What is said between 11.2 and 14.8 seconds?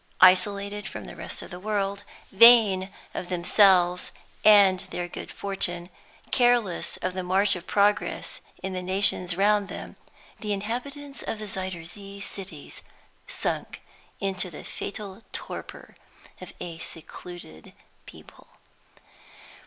of the Zuyder Zee cities sunk into the